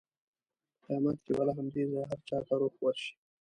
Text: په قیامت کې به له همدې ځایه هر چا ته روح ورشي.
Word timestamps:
په 0.75 0.81
قیامت 0.85 1.17
کې 1.25 1.31
به 1.37 1.43
له 1.47 1.53
همدې 1.57 1.83
ځایه 1.91 2.07
هر 2.11 2.19
چا 2.27 2.37
ته 2.47 2.53
روح 2.61 2.73
ورشي. 2.81 3.13